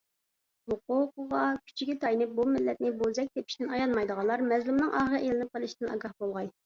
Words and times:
ھوقۇقىغا، 0.69 1.41
كۈچىگە 1.67 1.95
تايىنىپ 2.05 2.33
بۇ 2.39 2.45
مىللەتنى 2.53 2.93
بوزەك 3.03 3.29
تېپىشتىن 3.35 3.75
ئايانمايدىغانلار 3.75 4.45
مەزلۇمنىڭ 4.53 4.99
ئاھىغا 5.01 5.21
ئىلىنىپ 5.29 5.53
قىلىشتىن 5.59 5.93
ئاگاھ 5.95 6.17
بولغاي. 6.25 6.51